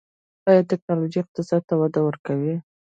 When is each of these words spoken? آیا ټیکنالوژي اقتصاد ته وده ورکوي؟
آیا 0.49 0.61
ټیکنالوژي 0.71 1.17
اقتصاد 1.21 1.61
ته 1.69 1.73
وده 1.81 1.99
ورکوي؟ 2.03 2.55